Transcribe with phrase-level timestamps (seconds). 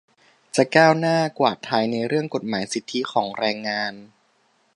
[0.55, 3.93] จะก้าวหน้ากว่าไทยในเรื่องกฎหมายสิทธิของแรงงาน